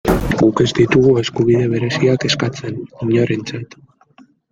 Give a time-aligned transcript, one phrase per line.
[0.37, 3.77] Guk ez ditugu eskubide bereziak eskatzen, inorentzat.